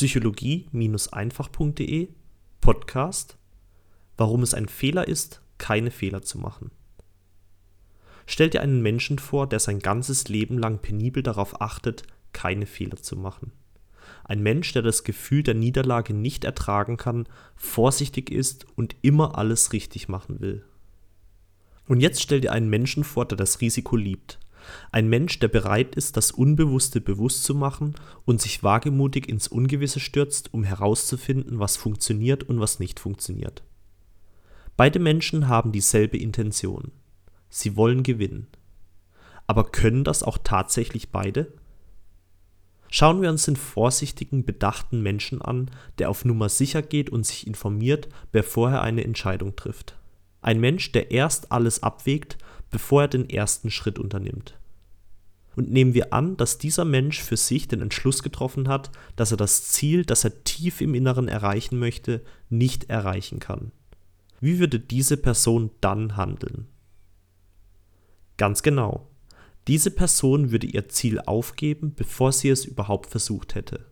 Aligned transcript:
psychologie-einfach.de 0.00 2.08
Podcast 2.62 3.36
Warum 4.16 4.42
es 4.42 4.54
ein 4.54 4.66
Fehler 4.66 5.06
ist, 5.06 5.42
keine 5.58 5.90
Fehler 5.90 6.22
zu 6.22 6.38
machen. 6.38 6.70
Stell 8.24 8.48
dir 8.48 8.62
einen 8.62 8.80
Menschen 8.80 9.18
vor, 9.18 9.46
der 9.46 9.60
sein 9.60 9.80
ganzes 9.80 10.28
Leben 10.28 10.56
lang 10.56 10.78
penibel 10.78 11.22
darauf 11.22 11.60
achtet, 11.60 12.04
keine 12.32 12.64
Fehler 12.64 13.02
zu 13.02 13.14
machen. 13.14 13.52
Ein 14.24 14.42
Mensch, 14.42 14.72
der 14.72 14.80
das 14.80 15.04
Gefühl 15.04 15.42
der 15.42 15.52
Niederlage 15.52 16.14
nicht 16.14 16.44
ertragen 16.44 16.96
kann, 16.96 17.28
vorsichtig 17.54 18.30
ist 18.30 18.64
und 18.76 18.96
immer 19.02 19.36
alles 19.36 19.74
richtig 19.74 20.08
machen 20.08 20.40
will. 20.40 20.64
Und 21.86 22.00
jetzt 22.00 22.22
stell 22.22 22.40
dir 22.40 22.52
einen 22.52 22.70
Menschen 22.70 23.04
vor, 23.04 23.26
der 23.26 23.36
das 23.36 23.60
Risiko 23.60 23.96
liebt. 23.96 24.38
Ein 24.92 25.08
Mensch, 25.08 25.38
der 25.38 25.48
bereit 25.48 25.94
ist, 25.94 26.16
das 26.16 26.30
Unbewusste 26.30 27.00
bewusst 27.00 27.44
zu 27.44 27.54
machen 27.54 27.94
und 28.24 28.40
sich 28.40 28.62
wagemutig 28.62 29.28
ins 29.28 29.48
Ungewisse 29.48 30.00
stürzt, 30.00 30.52
um 30.54 30.64
herauszufinden, 30.64 31.58
was 31.58 31.76
funktioniert 31.76 32.44
und 32.44 32.60
was 32.60 32.78
nicht 32.78 33.00
funktioniert. 33.00 33.62
Beide 34.76 34.98
Menschen 34.98 35.48
haben 35.48 35.72
dieselbe 35.72 36.16
Intention. 36.16 36.92
Sie 37.48 37.76
wollen 37.76 38.02
gewinnen. 38.02 38.46
Aber 39.46 39.64
können 39.64 40.04
das 40.04 40.22
auch 40.22 40.38
tatsächlich 40.42 41.10
beide? 41.10 41.52
Schauen 42.88 43.22
wir 43.22 43.30
uns 43.30 43.44
den 43.44 43.56
vorsichtigen, 43.56 44.44
bedachten 44.44 45.00
Menschen 45.00 45.40
an, 45.42 45.70
der 45.98 46.10
auf 46.10 46.24
Nummer 46.24 46.48
sicher 46.48 46.82
geht 46.82 47.10
und 47.10 47.24
sich 47.24 47.46
informiert, 47.46 48.08
bevor 48.32 48.70
er 48.70 48.82
eine 48.82 49.04
Entscheidung 49.04 49.54
trifft. 49.54 49.99
Ein 50.42 50.60
Mensch, 50.60 50.92
der 50.92 51.10
erst 51.10 51.52
alles 51.52 51.82
abwägt, 51.82 52.38
bevor 52.70 53.02
er 53.02 53.08
den 53.08 53.28
ersten 53.28 53.70
Schritt 53.70 53.98
unternimmt. 53.98 54.58
Und 55.56 55.70
nehmen 55.70 55.94
wir 55.94 56.12
an, 56.12 56.36
dass 56.36 56.58
dieser 56.58 56.84
Mensch 56.84 57.20
für 57.20 57.36
sich 57.36 57.68
den 57.68 57.82
Entschluss 57.82 58.22
getroffen 58.22 58.68
hat, 58.68 58.90
dass 59.16 59.32
er 59.32 59.36
das 59.36 59.64
Ziel, 59.64 60.04
das 60.04 60.24
er 60.24 60.44
tief 60.44 60.80
im 60.80 60.94
Inneren 60.94 61.28
erreichen 61.28 61.78
möchte, 61.78 62.22
nicht 62.48 62.88
erreichen 62.88 63.40
kann. 63.40 63.72
Wie 64.40 64.58
würde 64.58 64.80
diese 64.80 65.16
Person 65.16 65.70
dann 65.80 66.16
handeln? 66.16 66.68
Ganz 68.36 68.62
genau. 68.62 69.10
Diese 69.66 69.90
Person 69.90 70.50
würde 70.50 70.66
ihr 70.66 70.88
Ziel 70.88 71.20
aufgeben, 71.20 71.92
bevor 71.94 72.32
sie 72.32 72.48
es 72.48 72.64
überhaupt 72.64 73.10
versucht 73.10 73.54
hätte. 73.54 73.84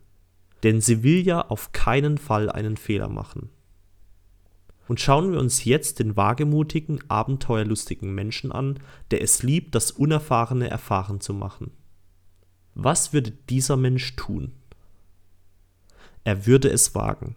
Denn 0.63 0.81
sie 0.81 1.03
will 1.03 1.25
ja 1.25 1.41
auf 1.41 1.71
keinen 1.71 2.17
Fall 2.17 2.49
einen 2.49 2.77
Fehler 2.77 3.09
machen. 3.09 3.49
Und 4.89 4.99
schauen 4.99 5.31
wir 5.31 5.39
uns 5.39 5.65
jetzt 5.65 5.99
den 5.99 6.17
wagemutigen, 6.17 6.99
abenteuerlustigen 7.09 8.11
Menschen 8.15 8.51
an, 8.51 8.79
der 9.11 9.21
es 9.21 9.43
liebt, 9.43 9.75
das 9.75 9.91
Unerfahrene 9.91 10.67
erfahren 10.67 11.21
zu 11.21 11.31
machen. 11.31 11.69
Was 12.73 13.13
würde 13.13 13.29
dieser 13.51 13.77
Mensch 13.77 14.15
tun? 14.15 14.51
Er 16.23 16.47
würde 16.47 16.71
es 16.71 16.95
wagen. 16.95 17.35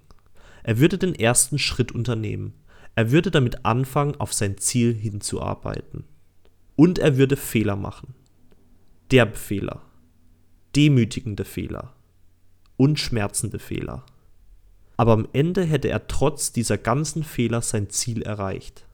Er 0.62 0.78
würde 0.78 0.96
den 0.96 1.14
ersten 1.14 1.58
Schritt 1.58 1.92
unternehmen. 1.92 2.54
Er 2.94 3.10
würde 3.10 3.30
damit 3.30 3.66
anfangen, 3.66 4.16
auf 4.16 4.32
sein 4.32 4.56
Ziel 4.56 4.94
hinzuarbeiten. 4.94 6.04
Und 6.74 6.98
er 6.98 7.18
würde 7.18 7.36
Fehler 7.36 7.76
machen. 7.76 8.14
Derbe 9.10 9.36
Fehler. 9.36 9.82
Demütigende 10.74 11.44
Fehler. 11.44 11.92
Und 12.78 12.98
schmerzende 12.98 13.58
Fehler. 13.58 14.06
Aber 15.02 15.14
am 15.14 15.26
Ende 15.32 15.64
hätte 15.64 15.88
er 15.88 16.06
trotz 16.06 16.52
dieser 16.52 16.78
ganzen 16.78 17.24
Fehler 17.24 17.60
sein 17.60 17.90
Ziel 17.90 18.22
erreicht. 18.22 18.86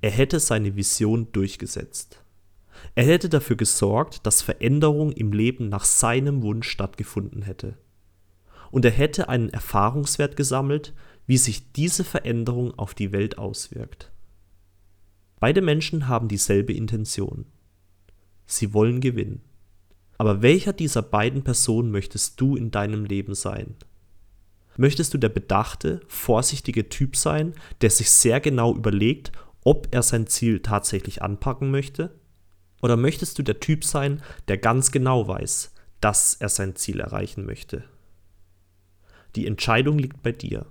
Er 0.00 0.12
hätte 0.12 0.38
seine 0.38 0.76
Vision 0.76 1.26
durchgesetzt. 1.32 2.22
Er 2.94 3.04
hätte 3.04 3.28
dafür 3.28 3.56
gesorgt, 3.56 4.24
dass 4.26 4.42
Veränderung 4.42 5.10
im 5.10 5.32
Leben 5.32 5.68
nach 5.68 5.84
seinem 5.84 6.42
Wunsch 6.42 6.68
stattgefunden 6.68 7.42
hätte. 7.42 7.76
Und 8.70 8.84
er 8.84 8.92
hätte 8.92 9.28
einen 9.28 9.48
Erfahrungswert 9.48 10.36
gesammelt, 10.36 10.94
wie 11.26 11.36
sich 11.36 11.72
diese 11.72 12.04
Veränderung 12.04 12.72
auf 12.78 12.94
die 12.94 13.10
Welt 13.10 13.36
auswirkt. 13.36 14.12
Beide 15.40 15.62
Menschen 15.62 16.06
haben 16.06 16.28
dieselbe 16.28 16.74
Intention. 16.74 17.46
Sie 18.46 18.72
wollen 18.72 19.00
gewinnen. 19.00 19.42
Aber 20.16 20.42
welcher 20.42 20.72
dieser 20.72 21.02
beiden 21.02 21.42
Personen 21.42 21.90
möchtest 21.90 22.40
du 22.40 22.54
in 22.54 22.70
deinem 22.70 23.04
Leben 23.04 23.34
sein? 23.34 23.74
Möchtest 24.76 25.14
du 25.14 25.18
der 25.18 25.28
bedachte, 25.28 26.00
vorsichtige 26.08 26.88
Typ 26.88 27.16
sein, 27.16 27.54
der 27.80 27.90
sich 27.90 28.10
sehr 28.10 28.40
genau 28.40 28.74
überlegt, 28.74 29.32
ob 29.62 29.88
er 29.92 30.02
sein 30.02 30.26
Ziel 30.26 30.60
tatsächlich 30.60 31.22
anpacken 31.22 31.70
möchte? 31.70 32.18
Oder 32.82 32.96
möchtest 32.96 33.38
du 33.38 33.42
der 33.42 33.60
Typ 33.60 33.84
sein, 33.84 34.22
der 34.48 34.58
ganz 34.58 34.90
genau 34.90 35.26
weiß, 35.26 35.72
dass 36.00 36.34
er 36.34 36.48
sein 36.48 36.76
Ziel 36.76 37.00
erreichen 37.00 37.46
möchte? 37.46 37.84
Die 39.36 39.46
Entscheidung 39.46 39.98
liegt 39.98 40.22
bei 40.22 40.32
dir. 40.32 40.66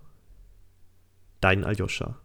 Dein 1.42 1.64
Aljoscha. 1.64 2.20